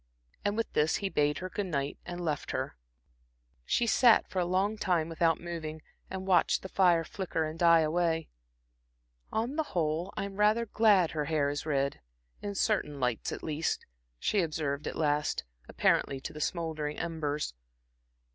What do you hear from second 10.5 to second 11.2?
glad